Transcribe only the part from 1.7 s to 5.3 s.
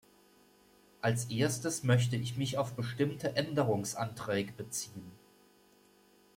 möchte ich mich auf bestimmte Änderungsanträge beziehen.